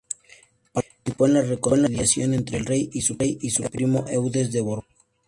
[0.73, 3.01] Participó en la reconciliación entre el rey y
[3.51, 4.95] su primo Eudes de Borgoña.